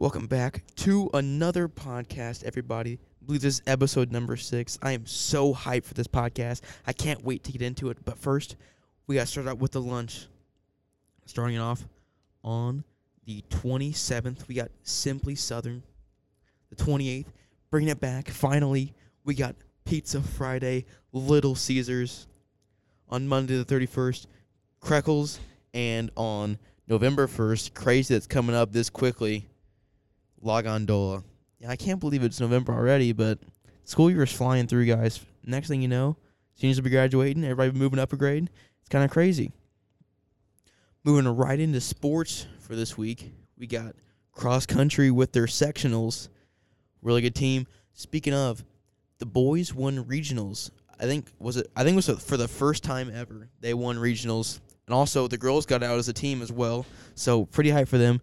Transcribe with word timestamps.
Welcome 0.00 0.28
back 0.28 0.62
to 0.76 1.10
another 1.12 1.68
podcast, 1.68 2.42
everybody. 2.44 2.98
I 3.20 3.26
believe 3.26 3.42
this 3.42 3.56
is 3.56 3.62
episode 3.66 4.10
number 4.10 4.34
six. 4.34 4.78
I 4.80 4.92
am 4.92 5.04
so 5.04 5.52
hyped 5.52 5.84
for 5.84 5.92
this 5.92 6.06
podcast. 6.06 6.62
I 6.86 6.94
can't 6.94 7.22
wait 7.22 7.44
to 7.44 7.52
get 7.52 7.60
into 7.60 7.90
it. 7.90 7.98
But 8.02 8.16
first, 8.16 8.56
we 9.06 9.16
got 9.16 9.20
to 9.20 9.26
start 9.26 9.46
out 9.46 9.58
with 9.58 9.72
the 9.72 9.82
lunch. 9.82 10.26
Starting 11.26 11.56
it 11.56 11.58
off 11.58 11.86
on 12.42 12.82
the 13.26 13.44
27th, 13.50 14.48
we 14.48 14.54
got 14.54 14.70
Simply 14.84 15.34
Southern. 15.34 15.82
The 16.70 16.76
28th, 16.82 17.26
bringing 17.68 17.90
it 17.90 18.00
back. 18.00 18.30
Finally, 18.30 18.94
we 19.26 19.34
got 19.34 19.54
Pizza 19.84 20.22
Friday, 20.22 20.86
Little 21.12 21.54
Caesars. 21.54 22.26
On 23.10 23.28
Monday 23.28 23.62
the 23.62 23.66
31st, 23.66 24.28
Crackles. 24.80 25.40
And 25.74 26.10
on 26.16 26.58
November 26.88 27.26
1st, 27.26 27.74
crazy 27.74 28.14
that's 28.14 28.26
coming 28.26 28.56
up 28.56 28.72
this 28.72 28.88
quickly, 28.88 29.49
La 30.42 30.62
Gondola. 30.62 31.22
Yeah, 31.58 31.70
I 31.70 31.76
can't 31.76 32.00
believe 32.00 32.22
it's 32.22 32.40
November 32.40 32.72
already, 32.72 33.12
but 33.12 33.38
school 33.84 34.10
year 34.10 34.22
is 34.22 34.32
flying 34.32 34.66
through, 34.66 34.86
guys. 34.86 35.20
Next 35.44 35.68
thing 35.68 35.82
you 35.82 35.88
know, 35.88 36.16
seniors 36.54 36.78
will 36.78 36.84
be 36.84 36.90
graduating, 36.90 37.44
everybody 37.44 37.78
moving 37.78 37.98
up 37.98 38.12
a 38.12 38.16
grade. 38.16 38.48
It's 38.80 38.88
kind 38.88 39.04
of 39.04 39.10
crazy. 39.10 39.52
Moving 41.04 41.28
right 41.28 41.58
into 41.58 41.80
sports 41.80 42.46
for 42.60 42.76
this 42.76 42.96
week, 42.96 43.32
we 43.58 43.66
got 43.66 43.94
cross 44.32 44.66
country 44.66 45.10
with 45.10 45.32
their 45.32 45.46
sectionals. 45.46 46.28
Really 47.02 47.22
good 47.22 47.34
team. 47.34 47.66
Speaking 47.92 48.34
of, 48.34 48.64
the 49.18 49.26
boys 49.26 49.74
won 49.74 50.04
regionals. 50.04 50.70
I 50.98 51.04
think 51.04 51.26
was 51.38 51.56
it. 51.56 51.70
I 51.74 51.82
think 51.84 51.94
it 51.94 52.08
was 52.08 52.22
for 52.22 52.36
the 52.36 52.48
first 52.48 52.84
time 52.84 53.10
ever 53.14 53.48
they 53.60 53.72
won 53.72 53.96
regionals, 53.96 54.60
and 54.86 54.94
also 54.94 55.28
the 55.28 55.38
girls 55.38 55.64
got 55.64 55.82
out 55.82 55.98
as 55.98 56.08
a 56.08 56.12
team 56.12 56.42
as 56.42 56.52
well. 56.52 56.84
So 57.14 57.46
pretty 57.46 57.70
high 57.70 57.86
for 57.86 57.98
them. 57.98 58.20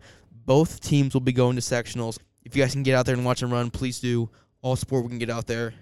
Both 0.47 0.79
teams 0.79 1.13
will 1.13 1.21
be 1.21 1.33
going 1.33 1.57
to 1.57 1.61
sectionals. 1.61 2.17
If 2.45 2.55
you 2.55 2.63
guys 2.63 2.71
can 2.71 2.81
get 2.81 2.95
out 2.95 3.05
there 3.05 3.15
and 3.15 3.25
watch 3.25 3.41
them 3.41 3.51
run, 3.51 3.69
please 3.69 3.99
do. 3.99 4.29
All 4.61 4.77
sport 4.77 5.03
we 5.03 5.09
can 5.09 5.19
get 5.19 5.29
out 5.29 5.45
there. 5.45 5.73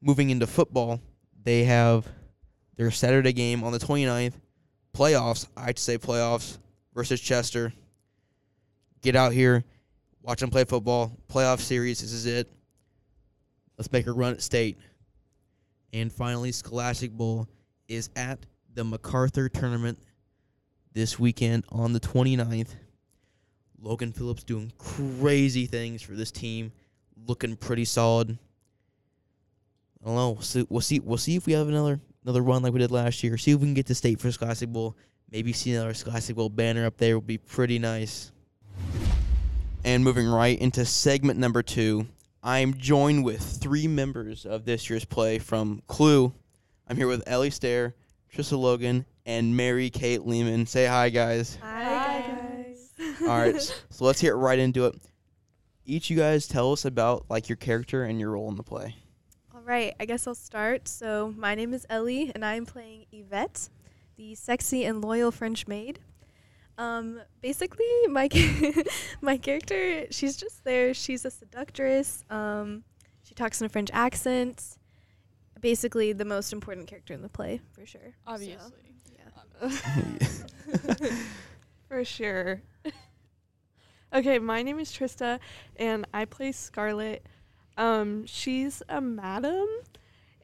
Moving 0.00 0.30
into 0.30 0.46
football, 0.46 1.00
they 1.44 1.64
have 1.64 2.08
their 2.76 2.90
Saturday 2.90 3.34
game 3.34 3.62
on 3.62 3.72
the 3.72 3.78
29th. 3.78 4.32
Playoffs, 4.96 5.46
I'd 5.54 5.78
say 5.78 5.98
playoffs 5.98 6.56
versus 6.94 7.20
Chester. 7.20 7.74
Get 9.02 9.16
out 9.16 9.32
here, 9.32 9.64
watch 10.22 10.40
them 10.40 10.48
play 10.48 10.64
football. 10.64 11.12
Playoff 11.28 11.60
series, 11.60 12.00
this 12.00 12.12
is 12.12 12.24
it. 12.24 12.50
Let's 13.76 13.92
make 13.92 14.06
a 14.06 14.12
run 14.12 14.32
at 14.32 14.40
state. 14.40 14.78
And 15.92 16.10
finally, 16.10 16.52
Scholastic 16.52 17.10
Bowl 17.10 17.48
is 17.86 18.08
at 18.16 18.38
the 18.72 18.82
MacArthur 18.82 19.50
tournament 19.50 19.98
this 20.94 21.18
weekend 21.18 21.64
on 21.68 21.92
the 21.92 22.00
29th. 22.00 22.70
Logan 23.82 24.12
Phillips 24.12 24.44
doing 24.44 24.72
crazy 24.78 25.66
things 25.66 26.02
for 26.02 26.12
this 26.12 26.30
team, 26.30 26.72
looking 27.26 27.56
pretty 27.56 27.84
solid. 27.84 28.38
I 30.00 30.06
don't 30.06 30.14
know. 30.14 30.30
We'll 30.30 30.42
see. 30.42 30.66
We'll 30.68 30.80
see. 30.80 31.00
We'll 31.00 31.18
see 31.18 31.36
if 31.36 31.46
we 31.46 31.52
have 31.52 31.68
another 31.68 32.00
another 32.24 32.42
run 32.42 32.62
like 32.62 32.72
we 32.72 32.78
did 32.78 32.92
last 32.92 33.22
year. 33.24 33.36
See 33.36 33.50
if 33.50 33.58
we 33.58 33.66
can 33.66 33.74
get 33.74 33.86
to 33.86 33.94
state 33.94 34.20
for 34.20 34.30
Scholastic 34.30 34.68
Bowl. 34.68 34.96
Maybe 35.30 35.52
see 35.52 35.74
another 35.74 35.94
Scholastic 35.94 36.36
Bowl 36.36 36.48
banner 36.48 36.86
up 36.86 36.96
there 36.96 37.18
would 37.18 37.26
be 37.26 37.38
pretty 37.38 37.78
nice. 37.78 38.30
And 39.84 40.04
moving 40.04 40.28
right 40.28 40.58
into 40.60 40.84
segment 40.84 41.40
number 41.40 41.62
two, 41.62 42.06
I'm 42.42 42.74
joined 42.74 43.24
with 43.24 43.42
three 43.42 43.88
members 43.88 44.46
of 44.46 44.64
this 44.64 44.88
year's 44.88 45.04
play 45.04 45.38
from 45.38 45.82
Clue. 45.88 46.32
I'm 46.88 46.96
here 46.96 47.08
with 47.08 47.24
Ellie 47.26 47.50
Stair, 47.50 47.94
Trista 48.32 48.58
Logan, 48.58 49.06
and 49.26 49.56
Mary 49.56 49.90
Kate 49.90 50.24
Lehman. 50.24 50.66
Say 50.66 50.86
hi, 50.86 51.08
guys. 51.08 51.58
Hi. 51.62 51.81
All 53.22 53.28
right, 53.28 53.60
so 53.60 54.04
let's 54.04 54.20
get 54.20 54.34
right 54.34 54.58
into 54.58 54.86
it. 54.86 54.94
Each 55.84 56.10
you 56.10 56.16
guys 56.16 56.46
tell 56.46 56.72
us 56.72 56.84
about 56.84 57.26
like 57.28 57.48
your 57.48 57.56
character 57.56 58.04
and 58.04 58.20
your 58.20 58.30
role 58.30 58.48
in 58.48 58.56
the 58.56 58.62
play. 58.62 58.96
All 59.54 59.60
right, 59.62 59.94
I 60.00 60.04
guess 60.06 60.26
I'll 60.26 60.34
start. 60.34 60.88
So, 60.88 61.34
my 61.36 61.54
name 61.54 61.74
is 61.74 61.86
Ellie, 61.88 62.32
and 62.34 62.44
I'm 62.44 62.66
playing 62.66 63.06
Yvette, 63.12 63.68
the 64.16 64.34
sexy 64.34 64.84
and 64.84 65.02
loyal 65.02 65.30
French 65.30 65.66
maid. 65.66 66.00
Um, 66.78 67.20
basically, 67.40 67.86
my 68.08 68.28
my 69.20 69.36
character, 69.36 70.06
she's 70.10 70.36
just 70.36 70.64
there. 70.64 70.94
She's 70.94 71.24
a 71.24 71.30
seductress. 71.30 72.24
Um, 72.30 72.84
she 73.22 73.34
talks 73.34 73.60
in 73.60 73.66
a 73.66 73.68
French 73.68 73.90
accent. 73.92 74.78
Basically, 75.60 76.12
the 76.12 76.24
most 76.24 76.52
important 76.52 76.88
character 76.88 77.14
in 77.14 77.22
the 77.22 77.28
play, 77.28 77.60
for 77.72 77.86
sure. 77.86 78.00
So, 78.26 78.32
Obviously. 78.32 78.72
yeah. 79.62 81.18
For 81.92 82.06
sure. 82.06 82.62
okay, 84.14 84.38
my 84.38 84.62
name 84.62 84.78
is 84.78 84.90
Trista 84.90 85.38
and 85.76 86.06
I 86.14 86.24
play 86.24 86.50
Scarlet. 86.50 87.26
Um, 87.76 88.24
she's 88.24 88.82
a 88.88 88.98
madam 89.02 89.66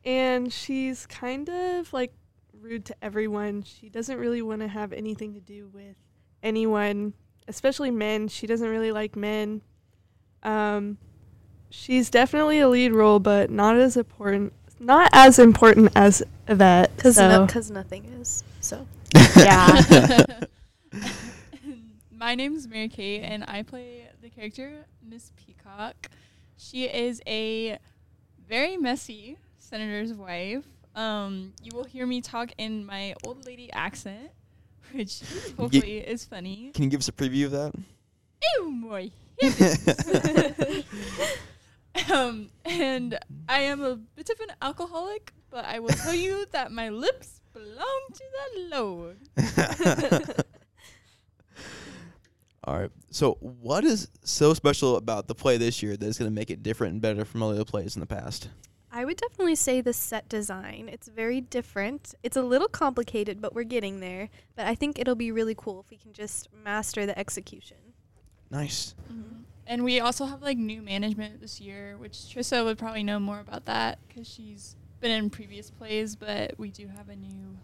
and 0.04 0.52
she's 0.52 1.06
kind 1.06 1.48
of 1.48 1.90
like 1.94 2.12
rude 2.52 2.84
to 2.84 2.96
everyone. 3.00 3.62
She 3.62 3.88
doesn't 3.88 4.18
really 4.18 4.42
want 4.42 4.60
to 4.60 4.68
have 4.68 4.92
anything 4.92 5.32
to 5.32 5.40
do 5.40 5.70
with 5.72 5.96
anyone, 6.42 7.14
especially 7.48 7.90
men. 7.90 8.28
She 8.28 8.46
doesn't 8.46 8.68
really 8.68 8.92
like 8.92 9.16
men. 9.16 9.62
Um, 10.42 10.98
she's 11.70 12.10
definitely 12.10 12.58
a 12.58 12.68
lead 12.68 12.92
role, 12.92 13.20
but 13.20 13.48
not 13.48 13.74
as 13.74 13.96
important. 13.96 14.52
Not 14.78 15.08
as 15.14 15.38
important 15.38 15.92
as 15.96 16.22
Yvette. 16.46 16.94
Because 16.94 17.16
so. 17.16 17.46
nothing 17.72 18.04
is. 18.20 18.44
So, 18.60 18.86
Yeah. 19.34 20.26
My 22.18 22.34
name 22.34 22.56
is 22.56 22.66
Mary 22.66 22.88
Kate, 22.88 23.22
and 23.22 23.44
I 23.46 23.62
play 23.62 24.08
the 24.20 24.28
character 24.28 24.86
Miss 25.08 25.30
Peacock. 25.36 26.08
She 26.56 26.86
is 26.86 27.22
a 27.28 27.78
very 28.48 28.76
messy 28.76 29.38
senator's 29.60 30.12
wife. 30.12 30.64
Um, 30.96 31.52
you 31.62 31.70
will 31.72 31.84
hear 31.84 32.06
me 32.06 32.20
talk 32.20 32.50
in 32.58 32.84
my 32.84 33.14
old 33.24 33.46
lady 33.46 33.72
accent, 33.72 34.32
which 34.92 35.22
hopefully 35.56 35.98
is 35.98 36.24
funny. 36.24 36.72
Can 36.74 36.82
you 36.84 36.90
give 36.90 36.98
us 36.98 37.08
a 37.08 37.12
preview 37.12 37.44
of 37.44 37.52
that? 37.52 37.72
Ew, 38.56 38.70
my 38.72 39.12
um, 42.12 42.50
and 42.64 43.16
I 43.48 43.60
am 43.60 43.84
a 43.84 43.94
bit 43.94 44.28
of 44.28 44.40
an 44.40 44.56
alcoholic, 44.60 45.32
but 45.50 45.64
I 45.64 45.78
will 45.78 45.90
tell 45.90 46.14
you 46.14 46.46
that 46.50 46.72
my 46.72 46.88
lips 46.88 47.42
belong 47.52 48.00
to 48.12 48.24
the 48.34 48.76
Lord. 48.76 49.18
All 52.68 52.78
right. 52.80 52.90
So, 53.10 53.38
what 53.40 53.84
is 53.84 54.08
so 54.24 54.52
special 54.52 54.96
about 54.96 55.26
the 55.26 55.34
play 55.34 55.56
this 55.56 55.82
year 55.82 55.96
that 55.96 56.06
is 56.06 56.18
going 56.18 56.30
to 56.30 56.34
make 56.34 56.50
it 56.50 56.62
different 56.62 56.92
and 56.92 57.00
better 57.00 57.24
from 57.24 57.42
all 57.42 57.48
the 57.48 57.54
other 57.54 57.64
plays 57.64 57.96
in 57.96 58.00
the 58.00 58.06
past? 58.06 58.50
I 58.92 59.06
would 59.06 59.16
definitely 59.16 59.54
say 59.54 59.80
the 59.80 59.94
set 59.94 60.28
design. 60.28 60.90
It's 60.92 61.08
very 61.08 61.40
different. 61.40 62.14
It's 62.22 62.36
a 62.36 62.42
little 62.42 62.68
complicated, 62.68 63.40
but 63.40 63.54
we're 63.54 63.62
getting 63.62 64.00
there. 64.00 64.28
But 64.54 64.66
I 64.66 64.74
think 64.74 64.98
it'll 64.98 65.14
be 65.14 65.32
really 65.32 65.54
cool 65.56 65.80
if 65.80 65.90
we 65.90 65.96
can 65.96 66.12
just 66.12 66.50
master 66.62 67.06
the 67.06 67.18
execution. 67.18 67.78
Nice. 68.50 68.94
And 69.66 69.82
we 69.82 70.00
also 70.00 70.26
have 70.26 70.42
like 70.42 70.58
new 70.58 70.82
management 70.82 71.40
this 71.40 71.62
year, 71.62 71.96
which 71.96 72.12
Trista 72.12 72.66
would 72.66 72.76
probably 72.76 73.02
know 73.02 73.18
more 73.18 73.40
about 73.40 73.64
that 73.64 73.98
because 74.06 74.28
she's 74.28 74.76
been 75.00 75.12
in 75.12 75.30
previous 75.30 75.70
plays. 75.70 76.16
But 76.16 76.52
we 76.58 76.70
do 76.70 76.86
have 76.88 77.08
a 77.08 77.16
new 77.16 77.56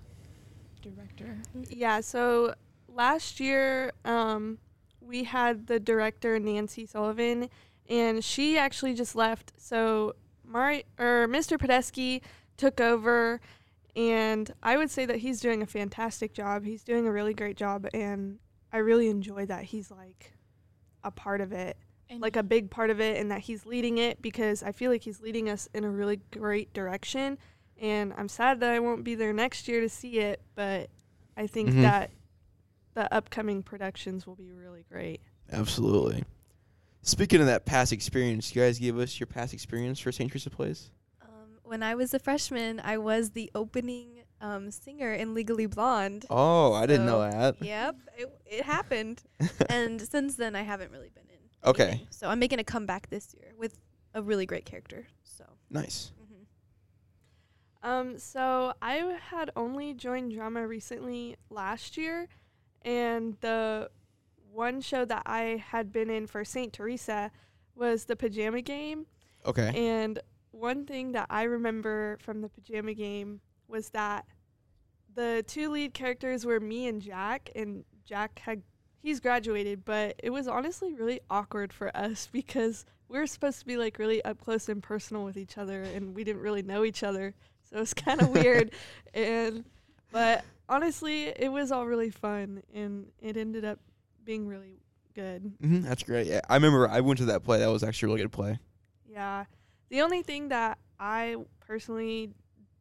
director. 0.81 1.37
Yeah, 1.69 2.01
so 2.01 2.55
last 2.89 3.39
year 3.39 3.93
um, 4.07 4.57
we 5.07 5.25
had 5.25 5.67
the 5.67 5.79
director 5.81 6.39
Nancy 6.39 6.87
Sullivan, 6.87 7.49
and 7.89 8.25
she 8.25 8.57
actually 8.59 8.95
just 8.95 9.15
left. 9.15 9.53
So 9.57 10.15
Mari 10.45 10.85
or 10.99 11.27
Mr. 11.29 11.59
Podesky 11.59 12.23
took 12.57 12.81
over, 12.81 13.41
and 13.97 14.53
I 14.63 14.77
would 14.77 14.91
say 14.91 15.07
that 15.07 15.19
he's 15.19 15.41
doing 15.41 15.63
a 15.63 15.67
fantastic 15.67 16.33
job. 16.33 16.65
He's 16.65 16.85
doing 16.85 17.07
a 17.07 17.13
really 17.13 17.35
great 17.35 17.57
job, 17.57 17.87
and 17.95 18.39
I 18.73 18.79
really 18.79 19.09
enjoy 19.09 19.47
that 19.47 19.65
he's 19.65 19.91
like 19.91 20.33
a 21.03 21.11
part 21.11 21.41
of 21.41 21.53
it, 21.53 21.77
And 22.11 22.21
like 22.21 22.37
a 22.37 22.43
big 22.43 22.71
part 22.71 22.91
of 22.91 23.01
it, 23.01 23.19
and 23.21 23.31
that 23.31 23.41
he's 23.41 23.67
leading 23.67 23.99
it 23.99 24.21
because 24.23 24.63
I 24.63 24.73
feel 24.73 24.91
like 24.91 25.03
he's 25.03 25.21
leading 25.21 25.49
us 25.49 25.69
in 25.75 25.85
a 25.85 25.91
really 25.91 26.21
great 26.33 26.73
direction. 26.73 27.39
And 27.81 28.13
I'm 28.17 28.29
sad 28.29 28.61
that 28.61 28.71
I 28.71 28.79
won't 28.79 29.05
be 29.05 29.15
there 29.15 29.33
next 29.33 29.69
year 29.69 29.81
to 29.81 29.89
see 29.89 30.19
it, 30.19 30.41
but 30.55 30.91
I 31.37 31.47
think 31.47 31.71
Mhm. 31.71 31.83
that 31.83 32.11
the 32.95 33.13
upcoming 33.15 33.63
productions 33.63 34.27
will 34.27 34.37
be 34.37 34.53
really 34.53 34.85
great. 34.91 35.21
Absolutely. 35.53 36.25
Speaking 37.03 37.41
of 37.41 37.47
that 37.47 37.67
past 37.67 37.93
experience, 37.93 38.55
you 38.55 38.63
guys 38.63 38.79
give 38.79 38.99
us 38.99 39.21
your 39.21 39.27
past 39.27 39.53
experience 39.53 40.01
for 40.01 40.11
St. 40.11 40.31
Teresa 40.31 40.49
Plays? 40.49 40.91
Um, 41.21 41.59
when 41.63 41.83
I 41.83 41.95
was 41.95 42.15
a 42.15 42.19
freshman, 42.19 42.81
I 42.83 42.97
was 42.97 43.31
the 43.31 43.51
opening 43.55 44.23
um, 44.41 44.71
singer 44.71 45.13
in 45.13 45.35
Legally 45.35 45.67
Blonde. 45.67 46.25
Oh, 46.31 46.73
I 46.73 46.87
didn't 46.87 47.07
know 47.07 47.21
that. 47.21 47.57
Yep, 47.61 47.97
it, 48.17 48.41
it 48.47 48.65
happened. 48.65 49.23
and 49.69 50.01
since 50.01 50.37
then, 50.37 50.57
I 50.57 50.63
haven't 50.63 50.91
really 50.93 51.11
been 51.11 51.25
in. 51.29 51.69
Okay. 51.71 51.89
anything. 51.89 52.07
So 52.11 52.29
I'm 52.29 52.39
making 52.39 52.59
a 52.59 52.65
comeback 52.65 53.11
this 53.11 53.35
year 53.35 53.53
with 53.59 53.79
a 54.15 54.23
really 54.23 54.47
great 54.47 54.65
character. 54.65 55.07
So. 55.25 55.45
Nice. 55.71 56.13
Mm-hmm. 56.23 57.91
Um, 57.91 58.19
so 58.19 58.73
I 58.81 59.19
had 59.31 59.51
only 59.57 59.93
joined 59.95 60.33
drama 60.33 60.67
recently 60.67 61.37
last 61.51 61.97
year, 61.97 62.29
and 62.85 63.37
the 63.41 63.91
one 64.53 64.81
show 64.81 65.05
that 65.05 65.23
I 65.27 65.63
had 65.69 65.93
been 65.93 66.11
in 66.11 66.27
for 66.27 66.45
St. 66.45 66.73
Teresa 66.73 67.31
was 67.75 68.05
the 68.05 68.17
pajama 68.17 68.63
game. 68.63 69.07
Okay. 69.47 69.73
And 69.75 70.19
one 70.53 70.87
thing 70.87 71.13
that 71.13 71.27
I 71.31 71.43
remember 71.45 72.19
from 72.21 72.41
the 72.41 72.49
pajama 72.49 72.95
game 72.95 73.41
was 73.67 73.91
that 73.91 74.27
the 75.15 75.45
two 75.47 75.71
lead 75.71 75.95
characters 75.95 76.45
were 76.45 76.61
me 76.61 76.87
and 76.87 77.01
Jack, 77.01 77.51
and 77.55 77.85
Jack 78.05 78.39
had 78.39 78.63
he's 79.01 79.21
graduated, 79.21 79.85
but 79.85 80.15
it 80.23 80.31
was 80.31 80.49
honestly 80.49 80.95
really 80.95 81.21
awkward 81.31 81.73
for 81.73 81.95
us 81.97 82.29
because 82.33 82.85
we 83.09 83.19
were 83.19 83.27
supposed 83.27 83.61
to 83.61 83.67
be 83.67 83.77
like 83.77 83.99
really 83.99 84.25
up 84.25 84.41
close 84.41 84.69
and 84.69 84.83
personal 84.83 85.25
with 85.25 85.37
each 85.37 85.59
other, 85.59 85.83
and 85.83 86.15
we 86.15 86.25
didn't 86.25 86.43
really 86.43 86.63
know 86.63 86.85
each 86.85 87.03
other, 87.03 87.35
so 87.69 87.77
it 87.77 87.81
was 87.81 87.95
kind 87.95 88.21
of 88.21 88.29
weird. 88.35 88.73
And 89.13 89.65
but 90.11 90.45
honestly, 90.69 91.25
it 91.29 91.51
was 91.53 91.71
all 91.73 91.87
really 91.87 92.11
fun, 92.11 92.63
and 92.75 93.07
it 93.21 93.37
ended 93.37 93.65
up 93.65 93.79
being 94.25 94.47
really 94.47 94.81
good. 95.15 95.53
hmm 95.61 95.83
that's 95.83 96.03
great. 96.03 96.27
Yeah, 96.27 96.41
I 96.49 96.55
remember 96.55 96.89
I 96.89 97.01
went 97.01 97.19
to 97.19 97.27
that 97.27 97.45
play. 97.45 97.59
That 97.61 97.69
was 97.71 97.83
actually 97.83 98.07
a 98.07 98.09
really 98.15 98.23
good 98.23 98.33
play. 98.33 98.59
Yeah. 99.09 99.45
The 99.91 100.01
only 100.03 100.23
thing 100.23 100.49
that 100.49 100.79
I 100.99 101.37
personally 101.61 102.31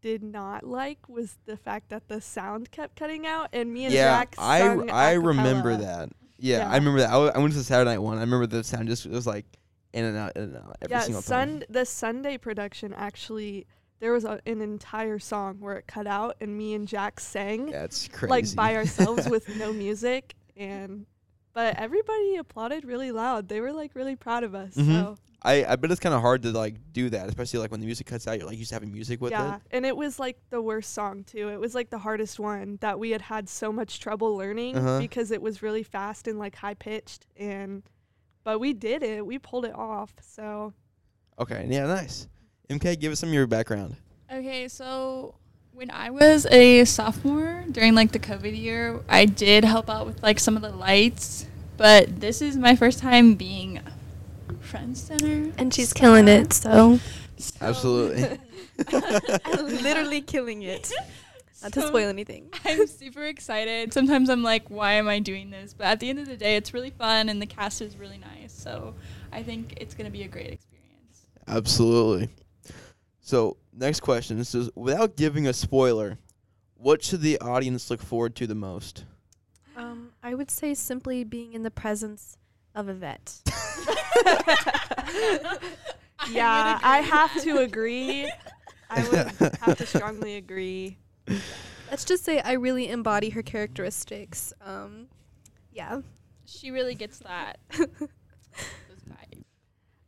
did 0.02 0.24
not 0.24 0.66
like 0.66 1.08
was 1.08 1.38
the 1.46 1.56
fact 1.56 1.90
that 1.90 2.08
the 2.08 2.20
sound 2.20 2.72
kept 2.72 2.96
cutting 2.98 3.26
out 3.26 3.50
and 3.54 3.72
me 3.74 3.86
and 3.86 3.94
yeah, 3.94 4.20
Jack 4.20 4.36
I 4.38 4.60
sung 4.60 5.22
remember 5.24 5.78
that. 5.78 6.10
Yeah, 6.40 6.58
Yeah. 6.60 6.72
I 6.72 6.76
remember 6.78 7.00
that. 7.00 7.10
I, 7.10 7.14
w- 7.14 7.32
I 7.34 7.38
went 7.40 7.52
to 7.54 7.58
the 7.60 7.64
Saturday 7.64 7.92
night 7.92 8.00
one. 8.00 8.18
I 8.18 8.22
remember 8.22 8.48
the 8.48 8.64
sound 8.64 8.88
just 8.90 9.06
it 9.06 9.12
was 9.12 9.28
like 9.28 9.46
in 9.94 10.04
and 10.06 10.18
out, 10.18 10.36
in 10.36 10.44
and 10.44 10.58
out 10.58 10.76
every 10.82 10.96
yeah, 10.96 11.02
single 11.02 11.22
time. 11.22 11.26
sun 11.60 11.64
the 11.70 11.86
Sunday 11.86 12.38
production 12.38 12.94
actually 12.94 13.68
there 14.04 14.12
was 14.12 14.26
a, 14.26 14.42
an 14.46 14.60
entire 14.60 15.18
song 15.18 15.56
where 15.62 15.78
it 15.78 15.88
cut 15.88 16.06
out 16.08 16.36
and 16.42 16.58
me 16.58 16.74
and 16.74 16.90
Jack 16.90 17.22
sang 17.22 17.68
That's 17.72 18.10
crazy. 18.10 18.30
like 18.30 18.54
by 18.56 18.76
ourselves 18.76 19.30
with 19.30 19.48
no 19.56 19.72
music 19.86 20.36
and 20.58 21.06
but 21.54 21.78
everybody 21.80 22.36
applauded 22.38 22.84
really 22.84 23.12
loud. 23.12 23.48
They 23.48 23.62
were 23.62 23.72
like 23.72 23.92
really 23.96 24.16
proud 24.18 24.44
of 24.44 24.56
us. 24.56 24.74
Mhm. 24.76 24.88
So 24.88 25.18
I 25.42 25.64
I 25.66 25.76
bet 25.78 25.90
it's 25.92 26.02
kind 26.02 26.14
of 26.16 26.20
hard 26.22 26.42
to 26.44 26.52
like 26.52 26.76
do 26.92 27.10
that, 27.12 27.30
especially 27.30 27.60
like 27.60 27.72
when 27.72 27.80
the 27.80 27.86
music 27.86 28.08
cuts 28.08 28.28
out. 28.28 28.38
You're 28.40 28.48
like 28.48 28.58
used 28.58 28.70
to 28.70 28.76
having 28.76 28.92
music 28.92 29.22
with 29.22 29.32
yeah, 29.32 29.44
it. 29.44 29.48
Yeah, 29.48 29.78
and 29.78 29.86
it 29.86 29.96
was 29.96 30.20
like 30.20 30.38
the 30.50 30.62
worst 30.62 30.94
song 30.94 31.24
too. 31.24 31.48
It 31.50 31.60
was 31.62 31.74
like 31.74 31.90
the 31.90 32.00
hardest 32.00 32.40
one 32.42 32.78
that 32.82 33.00
we 33.00 33.12
had 33.12 33.22
had 33.22 33.48
so 33.48 33.72
much 33.72 34.00
trouble 34.02 34.36
learning 34.36 34.76
Uh-huh. 34.76 35.00
because 35.00 35.32
it 35.32 35.42
was 35.42 35.62
really 35.62 35.84
fast 35.84 36.28
and 36.28 36.38
like 36.40 36.56
high 36.56 36.74
pitched 36.74 37.26
and 37.38 37.84
but 38.44 38.60
we 38.60 38.74
did 38.74 39.02
it. 39.02 39.26
We 39.26 39.40
pulled 39.40 39.64
it 39.66 39.76
off. 39.76 40.14
So 40.22 40.74
Okay, 41.40 41.66
yeah, 41.70 41.86
nice. 41.88 42.28
MK, 42.80 43.00
give 43.00 43.12
us 43.12 43.20
some 43.20 43.30
of 43.30 43.34
your 43.34 43.48
background. 43.48 43.96
Okay, 44.32 44.68
so 44.68 45.36
when 45.74 45.92
I 45.92 46.10
was 46.10 46.46
a 46.48 46.86
sophomore 46.86 47.66
during 47.72 47.96
like 47.96 48.12
the 48.12 48.20
COVID 48.20 48.58
year, 48.58 49.02
I 49.10 49.26
did 49.26 49.64
help 49.64 49.90
out 49.90 50.06
with 50.06 50.22
like 50.24 50.40
some 50.40 50.56
of 50.56 50.62
the 50.62 50.72
lights, 50.72 51.46
but 51.78 52.20
this 52.20 52.42
is 52.42 52.58
my 52.58 52.76
first 52.76 53.00
time 53.00 53.36
being 53.36 53.80
front 54.62 54.98
center. 54.98 55.52
And 55.58 55.74
she's 55.74 55.94
killing 55.94 56.28
it, 56.28 56.54
so 56.54 57.00
So- 57.38 57.56
Absolutely. 57.62 58.40
literally 59.62 60.22
killing 60.22 60.64
it. 60.64 60.92
Not 61.62 61.74
to 61.74 61.82
spoil 61.88 62.10
anything. 62.10 62.50
I'm 62.66 62.88
super 62.88 63.24
excited. 63.26 63.94
Sometimes 63.94 64.30
I'm 64.30 64.44
like, 64.44 64.70
why 64.70 64.94
am 64.94 65.08
I 65.08 65.20
doing 65.20 65.50
this? 65.50 65.74
But 65.74 65.88
at 65.88 66.00
the 66.02 66.10
end 66.10 66.20
of 66.20 66.26
the 66.28 66.36
day, 66.36 66.58
it's 66.58 66.74
really 66.74 66.90
fun 66.90 67.30
and 67.30 67.42
the 67.42 67.46
cast 67.46 67.82
is 67.82 67.96
really 67.96 68.18
nice. 68.18 68.52
So 68.52 68.96
I 69.32 69.44
think 69.44 69.76
it's 69.78 69.94
going 69.94 70.06
to 70.06 70.12
be 70.12 70.24
a 70.24 70.28
great 70.28 70.50
experience. 70.52 71.26
Absolutely. 71.48 72.30
So 73.24 73.56
next 73.72 74.02
question. 74.02 74.38
This 74.38 74.54
is 74.54 74.70
without 74.76 75.16
giving 75.16 75.48
a 75.48 75.54
spoiler, 75.54 76.20
what 76.76 77.02
should 77.02 77.22
the 77.22 77.40
audience 77.40 77.90
look 77.90 78.02
forward 78.02 78.36
to 78.36 78.46
the 78.46 78.54
most? 78.54 79.06
Um, 79.78 80.12
I 80.22 80.36
would 80.36 80.52
say 80.52 80.74
simply 80.74 81.24
being 81.24 81.54
in 81.54 81.64
the 81.64 81.72
presence 81.72 82.38
of 82.76 82.90
Yvette. 82.90 83.40
yeah, 86.30 86.80
I 86.84 86.98
I 86.98 87.00
have 87.00 87.42
to 87.44 87.60
agree. 87.60 88.30
I 88.90 89.08
would 89.08 89.52
have 89.60 89.78
to 89.78 89.86
strongly 89.86 90.36
agree. 90.44 90.98
Let's 91.90 92.04
just 92.04 92.26
say 92.26 92.42
I 92.42 92.54
really 92.54 92.90
embody 92.90 93.30
her 93.30 93.42
characteristics. 93.42 94.52
Um, 94.62 95.08
yeah. 95.72 96.02
She 96.46 96.72
really 96.72 96.94
gets 96.94 97.20
that. 97.20 97.58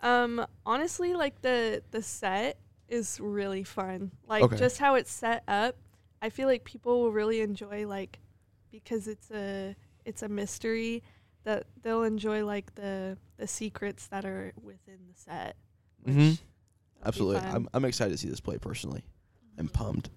Um, 0.02 0.46
honestly, 0.68 1.16
like 1.16 1.42
the 1.42 1.82
the 1.90 2.04
set 2.04 2.60
is 2.88 3.20
really 3.20 3.64
fun. 3.64 4.12
Like 4.28 4.44
Okay. 4.44 4.58
just 4.58 4.78
how 4.78 4.96
it's 4.96 5.12
set 5.12 5.44
up, 5.48 5.76
I 6.22 6.30
feel 6.30 6.48
like 6.48 6.64
people 6.64 7.02
will 7.02 7.12
really 7.12 7.42
enjoy 7.42 7.88
like 7.88 8.20
because 8.72 9.08
it's 9.08 9.32
a 9.32 9.76
it's 10.06 10.22
a 10.22 10.30
mystery 10.30 11.04
that 11.44 11.66
they'll 11.82 12.04
enjoy 12.04 12.46
like 12.46 12.76
the 12.76 13.18
the 13.38 13.48
secrets 13.48 14.08
that 14.08 14.26
are 14.26 14.54
within 14.62 15.00
the 15.08 15.14
set. 15.16 15.56
which 16.04 16.16
Mhm. 16.16 16.40
Absolutely. 17.04 17.50
I'm 17.50 17.68
I'm 17.74 17.86
excited 17.86 18.12
to 18.12 18.18
see 18.18 18.30
this 18.30 18.40
play 18.40 18.58
personally. 18.58 19.04
I'm 19.58 19.68
pumped. 19.70 20.10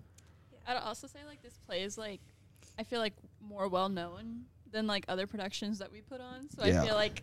I'd 0.66 0.76
also 0.76 1.06
say 1.06 1.20
like 1.26 1.42
this 1.42 1.58
play 1.66 1.82
is 1.82 1.96
like 1.98 2.20
I 2.78 2.82
feel 2.84 3.00
like 3.00 3.14
more 3.40 3.68
well 3.68 3.88
known 3.88 4.44
than 4.70 4.86
like 4.86 5.04
other 5.08 5.26
productions 5.26 5.78
that 5.78 5.90
we 5.90 6.00
put 6.02 6.20
on. 6.20 6.48
So 6.50 6.64
Yeah. 6.64 6.82
I 6.82 6.86
feel 6.86 6.94
like 6.94 7.22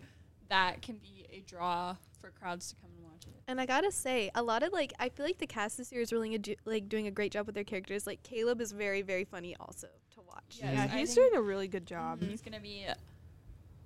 that 0.49 0.81
can 0.81 0.97
be 0.97 1.25
a 1.31 1.41
draw 1.41 1.95
for 2.19 2.31
crowds 2.31 2.69
to 2.69 2.75
come 2.75 2.89
and 2.95 3.03
watch 3.03 3.25
it. 3.27 3.33
And 3.47 3.59
I 3.61 3.65
gotta 3.65 3.91
say, 3.91 4.31
a 4.35 4.41
lot 4.41 4.63
of 4.63 4.73
like, 4.73 4.93
I 4.99 5.09
feel 5.09 5.25
like 5.25 5.37
the 5.37 5.47
cast 5.47 5.77
this 5.77 5.91
year 5.91 6.01
is 6.01 6.11
really 6.11 6.35
ado- 6.35 6.55
like 6.65 6.89
doing 6.89 7.07
a 7.07 7.11
great 7.11 7.31
job 7.31 7.45
with 7.45 7.55
their 7.55 7.63
characters. 7.63 8.07
Like 8.07 8.23
Caleb 8.23 8.61
is 8.61 8.71
very, 8.71 9.01
very 9.01 9.23
funny 9.25 9.55
also 9.59 9.87
to 9.87 10.21
watch. 10.27 10.59
Yes, 10.61 10.73
yeah, 10.73 10.83
I 10.91 10.99
he's 10.99 11.13
doing 11.15 11.31
a 11.35 11.41
really 11.41 11.67
good 11.67 11.85
job. 11.85 12.21
He's 12.21 12.41
gonna 12.41 12.59
be 12.59 12.85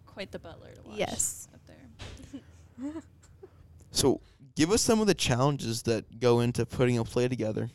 quite 0.05 0.31
the 0.31 0.39
butler 0.39 0.71
to 0.73 0.81
watch. 0.89 0.97
Yes. 0.97 1.47
up 1.53 1.61
there. 1.67 3.01
So 3.91 4.21
give 4.55 4.71
us 4.71 4.81
some 4.81 5.01
of 5.01 5.07
the 5.07 5.13
challenges 5.13 5.83
that 5.83 6.19
go 6.19 6.39
into 6.39 6.65
putting 6.65 6.97
a 6.97 7.03
play 7.03 7.27
together. 7.27 7.69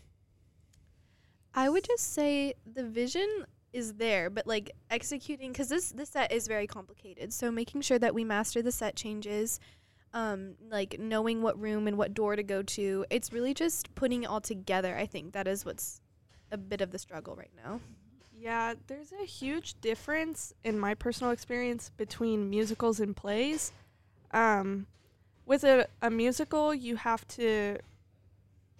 I 1.55 1.69
would 1.69 1.85
just 1.85 2.13
say 2.13 2.55
the 2.73 2.85
vision 2.85 3.47
is 3.75 3.95
there, 3.95 4.31
but 4.31 4.47
like 4.47 4.71
executing 4.91 5.53
because 5.53 5.69
this 5.69 5.91
this 5.91 6.11
set 6.11 6.33
is 6.33 6.47
very 6.47 6.67
complicated. 6.67 7.33
So 7.33 7.51
making 7.51 7.83
sure 7.83 7.99
that 7.99 8.15
we 8.15 8.25
master 8.25 8.63
the 8.63 8.73
set 8.73 8.95
changes, 8.95 9.59
um, 10.15 10.55
like 10.71 10.99
knowing 10.99 11.43
what 11.43 11.61
room 11.61 11.89
and 11.89 11.99
what 11.99 12.15
door 12.15 12.37
to 12.37 12.43
go 12.43 12.63
to. 12.63 13.05
It's 13.11 13.33
really 13.33 13.53
just 13.53 13.95
putting 13.97 14.23
it 14.23 14.27
all 14.27 14.41
together. 14.41 14.97
I 14.97 15.07
think 15.07 15.33
that 15.33 15.49
is 15.49 15.65
what's 15.65 16.01
a 16.53 16.57
bit 16.57 16.81
of 16.81 16.93
the 16.93 16.99
struggle 16.99 17.35
right 17.35 17.51
now. 17.63 17.81
Yeah, 18.33 18.75
there's 18.87 19.13
a 19.13 19.25
huge 19.27 19.81
difference 19.81 20.55
in 20.63 20.79
my 20.79 20.95
personal 20.95 21.33
experience 21.33 21.91
between 21.97 22.49
musicals 22.49 23.01
and 23.01 23.17
plays. 23.17 23.73
Um, 24.31 24.87
with 25.47 25.65
a, 25.65 25.87
a 26.01 26.11
musical, 26.11 26.73
you 26.73 26.97
have 26.97 27.27
to 27.29 27.79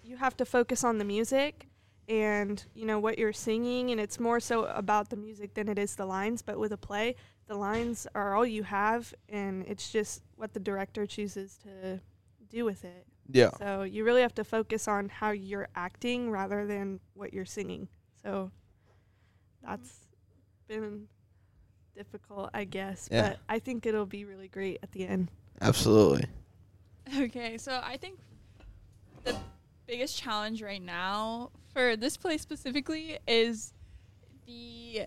you 0.05 0.19
have 0.19 0.37
to 0.37 0.45
focus 0.45 0.85
on 0.85 0.99
the 0.99 1.05
music 1.05 1.67
and 2.09 2.63
you 2.75 2.87
know 2.87 2.99
what 2.99 3.19
you're 3.19 3.33
singing, 3.33 3.91
and 3.91 4.01
it's 4.01 4.21
more 4.21 4.41
so 4.41 4.65
about 4.67 5.11
the 5.11 5.17
music 5.17 5.55
than 5.55 5.69
it 5.69 5.79
is 5.79 5.97
the 5.97 6.07
lines. 6.07 6.43
But 6.43 6.59
with 6.59 6.73
a 6.73 6.77
play, 6.77 7.17
the 7.47 7.57
lines 7.57 8.07
are 8.15 8.35
all 8.35 8.47
you 8.47 8.63
have, 8.63 9.15
and 9.29 9.65
it's 9.67 9.91
just 9.91 10.23
what 10.37 10.53
the 10.53 10.61
director 10.61 11.07
chooses 11.07 11.59
to 11.59 12.01
do 12.49 12.65
with 12.65 12.85
it. 12.85 13.07
Yeah. 13.31 13.51
So 13.59 13.83
you 13.83 14.05
really 14.05 14.23
have 14.23 14.35
to 14.35 14.45
focus 14.45 14.87
on 14.89 15.09
how 15.09 15.31
you're 15.31 15.69
acting 15.75 16.31
rather 16.31 16.67
than 16.67 17.01
what 17.15 17.33
you're 17.33 17.45
singing. 17.45 17.89
So 18.23 18.51
that's 19.63 20.07
been 20.69 21.09
difficult, 21.97 22.51
I 22.53 22.65
guess. 22.65 23.09
Yeah. 23.11 23.31
But 23.31 23.39
I 23.49 23.59
think 23.59 23.87
it'll 23.87 24.07
be 24.07 24.25
really 24.25 24.49
great 24.49 24.79
at 24.83 24.93
the 24.93 25.07
end. 25.07 25.31
Absolutely. 25.61 26.27
Okay, 27.19 27.59
so 27.59 27.83
I 27.85 27.99
think 27.99 28.19
the 29.25 29.37
biggest 29.87 30.17
challenge 30.17 30.63
right 30.63 30.81
now 30.81 31.51
for 31.75 31.97
this 31.97 32.17
play 32.17 32.39
specifically 32.39 33.19
is 33.29 33.75
the 34.47 35.03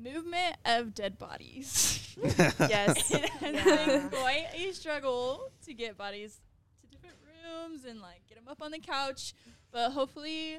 movement 0.00 0.56
of 0.64 0.94
dead 0.94 1.18
bodies. 1.18 2.04
Yes. 2.58 3.10
it 3.14 3.30
has 3.30 3.54
Yeah. 3.54 3.86
been 3.86 4.08
quite 4.08 4.46
a 4.52 4.72
struggle 4.72 5.52
to 5.64 5.72
get 5.72 5.96
bodies 5.96 6.40
to 6.82 6.88
different 6.88 7.14
rooms 7.24 7.84
and 7.84 8.00
like 8.00 8.26
get 8.28 8.34
them 8.36 8.48
up 8.48 8.60
on 8.60 8.72
the 8.72 8.80
couch, 8.80 9.34
but 9.70 9.90
hopefully, 9.92 10.58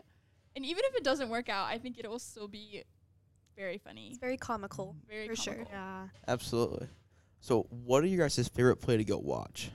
and 0.56 0.66
even 0.66 0.82
if 0.86 0.96
it 0.96 1.04
doesn't 1.04 1.28
work 1.28 1.50
out, 1.50 1.66
I 1.66 1.78
think 1.78 1.98
it 2.00 2.10
will 2.10 2.18
still 2.18 2.48
be 2.48 2.84
very 3.58 3.78
funny. 3.78 4.08
It's 4.08 4.18
very 4.20 4.38
comical. 4.38 4.96
Very 5.10 5.28
for 5.28 5.36
sure. 5.36 5.66
Yeah. 5.70 6.08
Absolutely. 6.30 6.88
So 7.42 7.64
what 7.70 8.06
are 8.06 8.08
your 8.08 8.26
guys' 8.26 8.48
favorite 8.48 8.78
play 8.78 8.96
to 8.96 9.04
go 9.04 9.18
watch? 9.18 9.70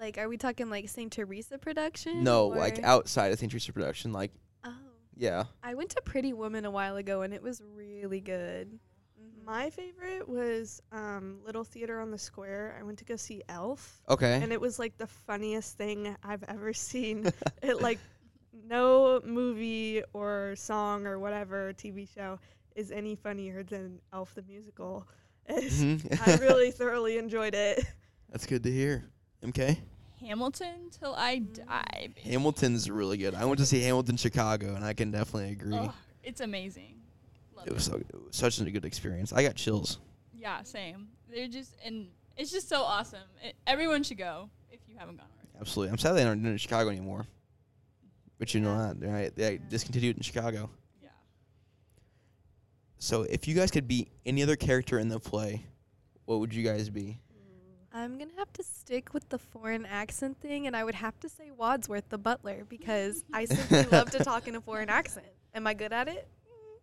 Like, 0.00 0.16
are 0.18 0.28
we 0.28 0.38
talking 0.38 0.70
like 0.70 0.88
Saint 0.88 1.12
Teresa 1.12 1.58
production? 1.58 2.24
No, 2.24 2.46
like 2.46 2.82
outside 2.82 3.32
of 3.32 3.38
St. 3.38 3.52
Teresa 3.52 3.72
production, 3.72 4.12
like 4.12 4.32
Oh, 4.64 4.72
yeah. 5.14 5.44
I 5.62 5.74
went 5.74 5.90
to 5.90 6.00
Pretty 6.02 6.32
Woman 6.32 6.64
a 6.64 6.70
while 6.70 6.96
ago 6.96 7.22
and 7.22 7.34
it 7.34 7.42
was 7.42 7.62
really 7.76 8.20
good. 8.20 8.78
Mhm. 9.20 9.44
My 9.44 9.68
favorite 9.68 10.26
was 10.26 10.80
um, 10.90 11.40
Little 11.44 11.64
Theater 11.64 12.00
on 12.00 12.10
the 12.10 12.18
Square. 12.18 12.76
I 12.80 12.82
went 12.82 12.98
to 13.00 13.04
go 13.04 13.16
see 13.16 13.42
Elf. 13.50 14.00
Okay. 14.08 14.40
And 14.42 14.52
it 14.52 14.60
was 14.60 14.78
like 14.78 14.96
the 14.96 15.06
funniest 15.06 15.76
thing 15.76 16.16
I've 16.24 16.44
ever 16.44 16.72
seen. 16.90 17.30
it 17.62 17.82
like 17.82 17.98
no 18.66 19.20
movie 19.24 20.02
or 20.14 20.54
song 20.56 21.06
or 21.06 21.18
whatever 21.18 21.72
TV 21.74 22.08
show 22.08 22.38
is 22.74 22.90
any 22.90 23.16
funnier 23.16 23.62
than 23.62 24.00
Elf 24.14 24.34
the 24.34 24.42
musical. 24.42 25.06
is. 25.46 25.82
Mhm. 25.84 26.26
I 26.26 26.36
really 26.36 26.70
thoroughly 26.70 27.18
enjoyed 27.18 27.54
it. 27.54 27.84
That's 28.30 28.46
good 28.46 28.62
to 28.62 28.70
hear. 28.72 29.04
MK? 29.42 29.78
Hamilton 30.20 30.90
till 30.90 31.14
I 31.14 31.38
die. 31.38 32.08
baby. 32.14 32.20
Hamilton's 32.30 32.90
really 32.90 33.16
good. 33.16 33.34
I 33.34 33.44
went 33.46 33.58
to 33.58 33.66
see 33.66 33.80
Hamilton 33.80 34.16
Chicago, 34.16 34.74
and 34.74 34.84
I 34.84 34.92
can 34.92 35.10
definitely 35.10 35.52
agree. 35.52 35.74
Oh, 35.76 35.94
it's 36.22 36.40
amazing. 36.40 36.96
Love 37.56 37.66
it 37.66 37.72
was 37.74 37.84
so 37.84 37.94
it 37.96 38.06
was 38.12 38.36
such 38.36 38.60
a 38.60 38.70
good 38.70 38.84
experience. 38.84 39.32
I 39.32 39.42
got 39.42 39.54
chills. 39.54 39.98
Yeah, 40.34 40.62
same. 40.62 41.08
They're 41.32 41.48
just 41.48 41.74
and 41.84 42.08
it's 42.36 42.50
just 42.50 42.68
so 42.68 42.82
awesome. 42.82 43.20
It, 43.42 43.54
everyone 43.66 44.02
should 44.02 44.18
go 44.18 44.50
if 44.70 44.80
you 44.86 44.96
haven't 44.98 45.16
gone 45.16 45.26
already. 45.36 45.58
Absolutely. 45.60 45.92
I'm 45.92 45.98
sad 45.98 46.12
they 46.12 46.24
aren't 46.24 46.42
doing 46.42 46.50
it 46.52 46.52
in 46.52 46.58
Chicago 46.58 46.90
anymore. 46.90 47.26
But 48.38 48.54
you 48.54 48.60
know 48.60 48.72
Yeah. 48.74 48.92
that, 48.98 49.06
right? 49.08 49.36
They 49.36 49.58
discontinued 49.68 50.16
in 50.16 50.22
Chicago. 50.22 50.70
Yeah. 51.02 51.08
So 52.98 53.22
if 53.22 53.46
you 53.48 53.54
guys 53.54 53.70
could 53.70 53.88
be 53.88 54.08
any 54.26 54.42
other 54.42 54.56
character 54.56 54.98
in 54.98 55.08
the 55.08 55.20
play, 55.20 55.64
what 56.26 56.40
would 56.40 56.54
you 56.54 56.62
guys 56.64 56.88
be? 56.88 57.18
I'm 57.92 58.18
gonna 58.18 58.30
have 58.38 58.52
to 58.54 58.62
stick 58.62 59.12
with 59.12 59.28
the 59.30 59.38
foreign 59.38 59.84
accent 59.84 60.40
thing, 60.40 60.66
and 60.66 60.76
I 60.76 60.84
would 60.84 60.94
have 60.94 61.18
to 61.20 61.28
say 61.28 61.50
Wadsworth 61.50 62.08
the 62.08 62.18
butler 62.18 62.64
because 62.68 63.24
I 63.32 63.44
simply 63.46 63.84
love 63.90 64.10
to 64.12 64.22
talk 64.24 64.46
in 64.48 64.54
a 64.54 64.60
foreign 64.60 64.88
accent. 64.88 65.26
Am 65.54 65.66
I 65.66 65.74
good 65.74 65.92
at 65.92 66.06
it? 66.08 66.28
Mm, 66.48 66.80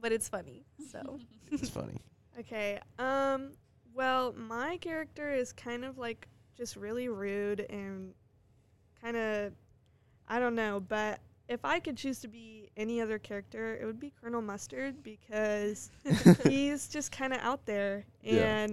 But 0.00 0.12
it's 0.12 0.28
funny. 0.28 0.64
So 0.90 1.18
It's 1.50 1.68
funny. 1.68 2.00
Okay. 2.40 2.80
Um. 2.98 3.52
Well, 3.94 4.32
my 4.36 4.76
character 4.78 5.32
is 5.32 5.52
kind 5.52 5.84
of 5.84 5.98
like 5.98 6.26
just 6.56 6.74
really 6.74 7.08
rude 7.08 7.60
and 7.70 8.12
kind 9.00 9.16
of, 9.16 9.52
I 10.26 10.40
don't 10.40 10.56
know. 10.56 10.80
But 10.80 11.20
if 11.48 11.64
I 11.64 11.78
could 11.78 11.96
choose 11.96 12.18
to 12.20 12.28
be 12.28 12.70
any 12.76 13.00
other 13.00 13.20
character, 13.20 13.76
it 13.80 13.84
would 13.86 14.00
be 14.00 14.12
Colonel 14.20 14.42
Mustard 14.42 15.00
because 15.04 15.92
he's 16.44 16.88
just 16.88 17.12
kind 17.12 17.32
of 17.32 17.38
out 17.40 17.64
there, 17.66 18.04
Yeah. 18.20 18.66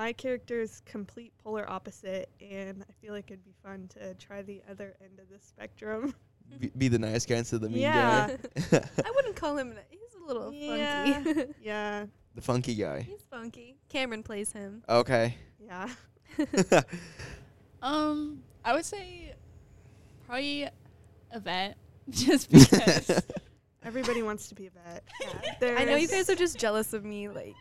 And 0.00 0.06
my 0.06 0.12
character 0.14 0.60
is 0.60 0.80
complete 0.86 1.32
polar 1.44 1.68
opposite. 1.68 2.30
And 2.40 2.82
I 2.88 2.92
feel 3.04 3.12
like 3.12 3.30
it'd 3.30 3.44
be 3.44 3.54
fun 3.62 3.88
to 3.98 4.14
try 4.14 4.40
the 4.40 4.62
other 4.70 4.96
end 5.02 5.18
of 5.18 5.28
the 5.28 5.38
spectrum. 5.44 6.14
Be, 6.58 6.72
be 6.76 6.88
the 6.88 6.98
nice 6.98 7.24
guy 7.26 7.36
instead 7.36 7.56
of 7.56 7.62
the 7.62 7.68
mean 7.68 7.82
Yeah. 7.82 8.26
guy. 8.26 8.36
I 9.04 9.10
wouldn't 9.14 9.36
call 9.36 9.56
him. 9.56 9.72
He's 9.88 10.00
a 10.20 10.26
little 10.26 10.52
Yeah. 10.52 11.22
funky. 11.22 11.44
yeah. 11.62 12.06
the 12.34 12.40
funky 12.40 12.74
guy. 12.74 13.02
He's 13.02 13.22
funky. 13.30 13.76
Cameron 13.88 14.24
plays 14.24 14.50
him. 14.50 14.82
Okay. 14.88 15.36
Yeah. 15.60 15.88
Um, 17.82 18.42
I 18.64 18.72
would 18.74 18.84
say 18.84 19.34
probably 20.26 20.68
Yvette, 21.32 21.76
just 22.10 22.50
because. 22.50 23.22
Everybody 23.84 24.22
wants 24.22 24.48
to 24.48 24.56
be 24.56 24.66
Yvette. 24.66 25.04
Yeah. 25.62 25.76
I 25.78 25.84
know 25.84 25.94
you 25.94 26.08
guys 26.08 26.28
are 26.28 26.34
just 26.34 26.58
jealous 26.58 26.92
of 26.92 27.04
me. 27.04 27.28
Like 27.28 27.54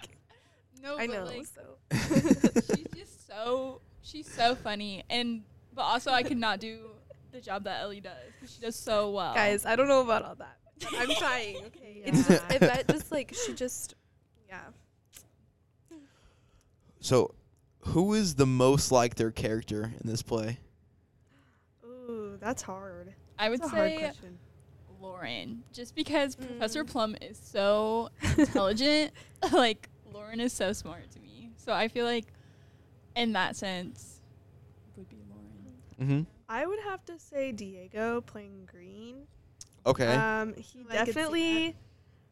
no, 0.82 0.98
I 0.98 1.08
but, 1.08 1.14
know. 1.14 1.26
Like, 1.26 1.46
so 1.46 1.78
she's 2.76 2.88
just 2.96 3.28
so 3.28 3.82
she's 4.02 4.32
so 4.32 4.56
funny, 4.56 5.04
and 5.10 5.44
but 5.74 5.84
also 5.84 6.12
I 6.12 6.24
could 6.24 6.38
not 6.38 6.60
do 6.60 6.90
the 7.32 7.40
job 7.42 7.64
that 7.66 7.82
Ellie 7.84 8.02
does. 8.02 8.14
'cause 8.40 8.54
She 8.54 8.62
does 8.62 8.76
so 8.76 9.12
well. 9.12 9.34
guys, 9.34 9.66
I 9.66 9.76
don't 9.76 9.88
know 9.88 10.02
about 10.02 10.24
all 10.24 10.36
that. 10.36 10.58
I'm 10.98 11.10
trying. 11.16 11.58
Okay. 11.68 12.02
It's 12.06 12.28
just 12.28 12.44
Yeah. 12.50 12.56
Yvette 12.56 12.88
just 12.88 13.12
like 13.12 13.34
she 13.46 13.54
just 13.54 13.94
yeah. 14.48 14.60
so, 17.02 17.34
who 17.82 18.14
is 18.14 18.36
the 18.36 18.46
most 18.46 18.92
like 18.92 19.16
their 19.16 19.32
character 19.32 19.94
in 20.02 20.10
this 20.10 20.22
play? 20.22 20.60
Ooh, 21.86 22.38
that's 22.40 22.62
hard. 22.62 23.14
I 23.38 23.50
would 23.50 23.62
That's 23.62 23.72
a 23.72 23.76
hard 23.76 23.92
say 23.92 23.98
question. 23.98 24.38
Lauren, 25.02 25.64
just 25.72 25.96
because 25.96 26.36
Professor 26.36 26.84
Mm. 26.84 26.88
Plum 26.92 27.16
is 27.22 27.40
so 27.42 28.10
intelligent. 28.38 29.12
like 29.52 29.88
Lauren 30.30 30.42
is 30.42 30.54
so 30.54 30.74
smart 30.74 31.10
to 31.10 31.20
me, 31.22 31.50
so 31.58 31.74
I 31.74 31.88
feel 31.88 32.06
like 32.06 32.26
in 33.16 33.34
that 33.34 33.56
sense 33.56 34.22
would 34.96 35.10
be 35.10 35.24
Lauren. 35.28 35.74
Mm-hmm. 36.00 36.22
I 36.48 36.68
would 36.68 36.78
have 36.82 37.04
to 37.06 37.18
say 37.18 37.52
Diego 37.52 38.22
playing 38.22 38.70
Green. 38.72 39.26
Okay. 39.88 40.06
Um, 40.06 40.54
he 40.54 40.86
I 40.88 41.04
definitely 41.04 41.76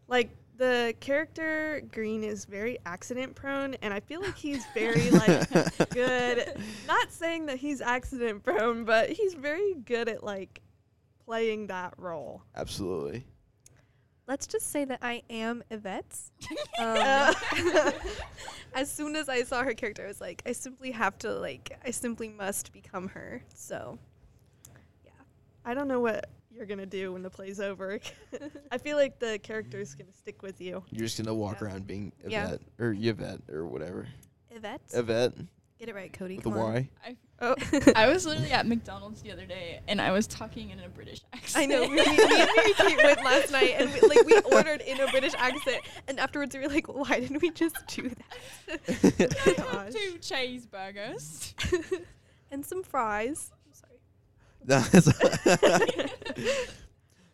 like 0.07 0.29
the 0.57 0.93
character 0.99 1.81
Green 1.91 2.23
is 2.23 2.45
very 2.45 2.77
accident 2.85 3.33
prone, 3.33 3.73
and 3.81 3.91
I 3.91 3.99
feel 3.99 4.21
like 4.21 4.37
he's 4.37 4.63
very 4.75 5.09
like 5.09 5.49
good. 5.89 6.61
Not 6.85 7.11
saying 7.11 7.47
that 7.47 7.57
he's 7.57 7.81
accident 7.81 8.43
prone, 8.43 8.85
but 8.85 9.09
he's 9.09 9.33
very 9.33 9.73
good 9.73 10.07
at 10.07 10.23
like 10.23 10.61
playing 11.25 11.65
that 11.67 11.95
role. 11.97 12.43
Absolutely. 12.55 13.25
Let's 14.27 14.45
just 14.45 14.71
say 14.71 14.83
that 14.85 14.99
I 15.01 15.23
am 15.29 15.63
Yvette. 15.71 16.15
Um, 16.79 17.33
as 18.75 18.91
soon 18.91 19.15
as 19.15 19.29
I 19.29 19.41
saw 19.41 19.63
her 19.63 19.73
character, 19.73 20.03
I 20.03 20.07
was 20.07 20.21
like, 20.21 20.43
I 20.45 20.51
simply 20.51 20.91
have 20.91 21.17
to 21.19 21.33
like, 21.33 21.75
I 21.83 21.89
simply 21.89 22.29
must 22.29 22.71
become 22.71 23.07
her. 23.09 23.41
So, 23.55 23.97
yeah. 25.03 25.09
I 25.65 25.73
don't 25.73 25.87
know 25.87 25.99
what 25.99 26.29
you're 26.53 26.67
gonna 26.67 26.85
do 26.85 27.13
when 27.13 27.23
the 27.23 27.31
play's 27.31 27.59
over. 27.59 27.99
I 28.71 28.77
feel 28.77 28.95
like 28.95 29.17
the 29.17 29.39
character 29.39 29.79
is 29.79 29.95
gonna 29.95 30.13
stick 30.13 30.43
with 30.43 30.61
you. 30.61 30.83
You're 30.91 31.05
just 31.07 31.17
gonna 31.17 31.33
walk 31.33 31.61
Yeah. 31.61 31.67
around 31.67 31.87
being 31.87 32.11
Yeah. 32.27 32.45
Yvette 32.49 32.61
or 32.77 32.93
Yvette 32.95 33.41
or 33.49 33.65
whatever. 33.65 34.07
Yvette. 34.51 34.81
Yvette 34.93 35.33
Get 35.79 35.89
it 35.89 35.95
right, 35.95 36.13
Cody. 36.13 36.35
with 36.37 36.45
a 36.45 36.49
Come 36.51 36.59
on. 36.59 36.73
Y. 36.73 36.89
I 37.03 37.17
Oh, 37.39 37.55
I 37.95 38.07
was 38.07 38.25
literally 38.25 38.51
at 38.51 38.65
McDonald's 38.65 39.21
the 39.21 39.31
other 39.31 39.45
day, 39.45 39.79
and 39.87 40.01
I 40.01 40.11
was 40.11 40.25
talking 40.25 40.71
in 40.71 40.79
a 40.79 40.89
British 40.89 41.21
accent. 41.33 41.63
I 41.63 41.65
know. 41.67 41.81
We, 41.81 41.95
me 41.97 42.01
and 42.01 42.49
Mary 42.55 42.73
Kate 42.73 42.97
went 43.03 43.23
last 43.23 43.51
night, 43.51 43.75
and 43.77 43.93
we, 43.93 44.01
like 44.01 44.25
we 44.25 44.39
ordered 44.39 44.81
in 44.81 44.99
a 44.99 45.07
British 45.11 45.33
accent, 45.37 45.83
and 46.07 46.19
afterwards 46.19 46.55
we 46.55 46.61
were 46.61 46.67
like, 46.67 46.87
why 46.87 47.19
didn't 47.19 47.41
we 47.41 47.51
just 47.51 47.75
do 47.87 48.09
that? 48.09 48.75
I 49.71 49.89
two 49.91 50.17
cheeseburgers. 50.19 51.53
and 52.51 52.65
some 52.65 52.81
fries. 52.81 53.51
I'm 54.69 55.01
sorry. 55.01 55.19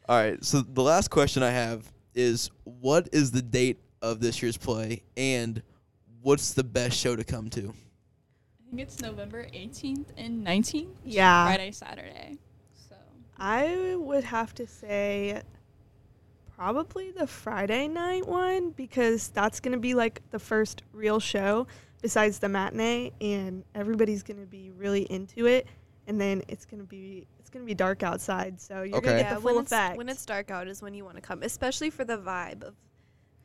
All 0.10 0.18
right. 0.18 0.44
So 0.44 0.62
the 0.62 0.84
last 0.84 1.10
question 1.10 1.44
I 1.44 1.52
have 1.52 1.90
is, 2.14 2.52
what 2.66 3.08
is 3.14 3.32
the 3.32 3.42
date 3.42 3.80
of 4.02 4.20
this 4.20 4.42
year's 4.42 4.58
play, 4.58 5.04
and 5.16 5.64
what's 6.22 6.54
the 6.54 6.64
best 6.66 6.98
show 6.98 7.16
to 7.16 7.24
come 7.24 7.50
to? 7.52 7.74
I 8.74 8.76
think 8.76 8.88
it's 8.88 9.02
November 9.02 9.46
18th 9.54 10.08
and 10.18 10.44
19th. 10.44 10.88
Yeah. 11.06 11.46
Friday, 11.46 11.70
Saturday. 11.70 12.38
So 12.90 12.96
I 13.38 13.96
would 13.96 14.24
have 14.24 14.56
to 14.56 14.66
say 14.66 15.44
probably 16.56 17.12
the 17.12 17.28
Friday 17.28 17.88
night 17.88 18.28
one 18.28 18.72
because 18.72 19.28
that's 19.28 19.60
going 19.60 19.74
to 19.74 19.80
be 19.80 19.94
like 19.94 20.22
the 20.32 20.40
first 20.40 20.82
real 20.92 21.20
show 21.20 21.68
besides 22.02 22.40
the 22.40 22.50
matinee 22.50 23.12
and 23.22 23.64
everybody's 23.76 24.24
going 24.24 24.40
to 24.40 24.48
be 24.48 24.72
really 24.72 25.04
into 25.04 25.46
it 25.46 25.68
and 26.08 26.20
then 26.20 26.42
it's 26.48 26.66
going 26.66 26.82
to 26.82 26.88
be 26.88 27.28
it's 27.40 27.52
going 27.52 27.64
to 27.64 27.68
be 27.68 27.76
dark 27.76 28.02
outside 28.02 28.60
so 28.60 28.82
you're 28.82 29.02
going 29.02 29.18
to 29.18 29.24
get 29.24 29.36
the 29.36 29.42
full 29.42 29.54
when 29.56 29.66
effect. 29.66 29.92
it's 29.92 29.98
when 30.00 30.10
it's 30.10 30.26
dark 30.26 30.50
out 30.50 30.68
is 30.68 30.82
when 30.82 30.96
you 30.96 31.06
want 31.06 31.16
to 31.16 31.22
come, 31.22 31.44
especially 31.44 31.92
for 31.92 32.06
the 32.06 32.18
vibe 32.18 32.64
of 32.64 32.74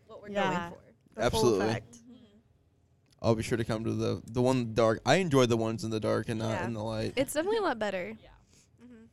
what 0.06 0.23
we're 0.23 0.30
Yeah. 0.30 0.70
going 0.70 0.70
for. 0.73 1.20
the 1.20 1.30
full 1.30 1.40
Absolutely. 1.40 1.66
effect. 1.68 1.97
I'll 3.21 3.35
be 3.35 3.43
sure 3.43 3.59
to 3.59 3.65
come 3.65 3.85
to 3.85 3.93
the 3.93 4.23
the 4.31 4.41
one 4.43 4.59
in 4.59 4.69
the 4.69 4.75
dark. 4.75 5.01
I 5.05 5.17
enjoy 5.17 5.47
the 5.47 5.57
ones 5.57 5.83
in 5.85 5.91
the 5.91 6.01
dark 6.01 6.29
and 6.29 6.39
not 6.39 6.51
Yeah. 6.61 6.67
in 6.67 6.73
the 6.75 6.83
light. 6.83 7.13
It's 7.17 7.33
definitely 7.35 7.59
a 7.59 7.63
lot 7.63 7.79
better. 7.79 8.17
yeah. 8.23 8.29
hmm 8.81 9.05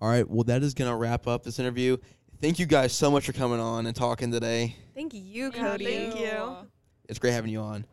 All 0.00 0.08
right. 0.08 0.28
Well, 0.28 0.44
that 0.44 0.62
is 0.62 0.72
gonna 0.74 0.96
wrap 0.96 1.26
up 1.26 1.42
this 1.44 1.58
interview. 1.58 1.96
Thank 2.40 2.58
you 2.58 2.66
guys 2.66 2.92
so 2.92 3.10
much 3.10 3.26
for 3.26 3.32
coming 3.32 3.60
on 3.60 3.86
and 3.86 3.94
talking 3.96 4.30
today. 4.30 4.76
Thank 4.94 5.12
you, 5.14 5.50
Cody. 5.50 5.84
Thank 5.84 6.20
you. 6.20 6.56
It's 7.08 7.18
great 7.18 7.32
having 7.32 7.50
you 7.50 7.60
on. 7.60 7.84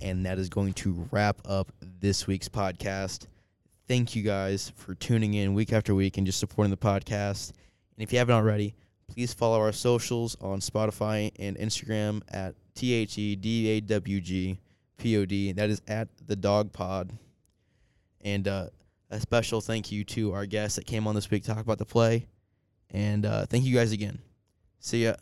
And 0.00 0.26
that 0.26 0.38
is 0.38 0.48
going 0.48 0.72
to 0.74 1.06
wrap 1.10 1.36
up 1.44 1.70
this 2.00 2.26
week's 2.26 2.48
podcast. 2.48 3.26
Thank 3.86 4.16
you 4.16 4.22
guys 4.22 4.72
for 4.76 4.94
tuning 4.94 5.34
in 5.34 5.54
week 5.54 5.72
after 5.72 5.94
week 5.94 6.16
and 6.18 6.26
just 6.26 6.38
supporting 6.40 6.70
the 6.70 6.76
podcast. 6.76 7.50
And 7.96 8.02
if 8.02 8.12
you 8.12 8.18
haven't 8.18 8.34
already, 8.34 8.74
please 9.12 9.34
follow 9.34 9.58
our 9.60 9.72
socials 9.72 10.36
on 10.40 10.60
Spotify 10.60 11.30
and 11.38 11.56
Instagram 11.58 12.22
at 12.28 12.54
T 12.74 12.92
H 12.94 13.18
E 13.18 13.36
D 13.36 13.68
A 13.68 13.80
W 13.80 14.20
G 14.20 14.58
P 14.96 15.16
O 15.18 15.24
D. 15.24 15.52
That 15.52 15.70
is 15.70 15.82
at 15.86 16.08
the 16.26 16.36
Dog 16.36 16.72
Pod. 16.72 17.12
And 18.22 18.48
uh, 18.48 18.66
a 19.10 19.20
special 19.20 19.60
thank 19.60 19.92
you 19.92 20.04
to 20.04 20.32
our 20.32 20.46
guests 20.46 20.76
that 20.76 20.86
came 20.86 21.06
on 21.06 21.14
this 21.14 21.30
week 21.30 21.42
to 21.44 21.54
talk 21.54 21.60
about 21.60 21.78
the 21.78 21.84
play. 21.84 22.26
And 22.90 23.26
uh, 23.26 23.46
thank 23.46 23.64
you 23.64 23.74
guys 23.74 23.92
again. 23.92 24.18
See 24.80 25.04
ya. 25.04 25.14